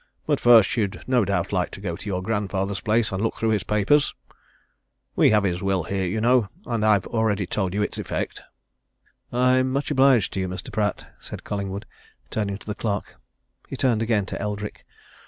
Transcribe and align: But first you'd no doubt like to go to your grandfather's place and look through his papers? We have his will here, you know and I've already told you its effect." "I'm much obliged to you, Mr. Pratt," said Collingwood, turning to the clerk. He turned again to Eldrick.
But 0.25 0.39
first 0.39 0.75
you'd 0.75 0.99
no 1.05 1.23
doubt 1.25 1.51
like 1.53 1.69
to 1.77 1.79
go 1.79 1.95
to 1.95 2.05
your 2.07 2.23
grandfather's 2.23 2.79
place 2.79 3.11
and 3.11 3.21
look 3.21 3.37
through 3.37 3.51
his 3.51 3.61
papers? 3.61 4.15
We 5.15 5.29
have 5.29 5.43
his 5.43 5.61
will 5.61 5.83
here, 5.83 6.07
you 6.07 6.19
know 6.19 6.49
and 6.65 6.83
I've 6.83 7.05
already 7.05 7.45
told 7.45 7.75
you 7.75 7.83
its 7.83 7.99
effect." 7.99 8.41
"I'm 9.31 9.69
much 9.71 9.91
obliged 9.91 10.33
to 10.33 10.39
you, 10.39 10.47
Mr. 10.47 10.73
Pratt," 10.73 11.05
said 11.19 11.43
Collingwood, 11.43 11.85
turning 12.31 12.57
to 12.57 12.65
the 12.65 12.73
clerk. 12.73 13.17
He 13.67 13.77
turned 13.77 14.01
again 14.01 14.25
to 14.25 14.41
Eldrick. 14.41 14.85